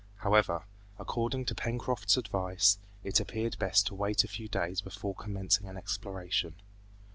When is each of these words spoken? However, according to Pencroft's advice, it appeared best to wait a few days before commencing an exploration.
However, 0.21 0.63
according 0.97 1.45
to 1.45 1.53
Pencroft's 1.53 2.17
advice, 2.17 2.79
it 3.03 3.19
appeared 3.19 3.59
best 3.59 3.85
to 3.85 3.93
wait 3.93 4.23
a 4.23 4.27
few 4.27 4.47
days 4.47 4.81
before 4.81 5.13
commencing 5.13 5.67
an 5.67 5.77
exploration. 5.77 6.55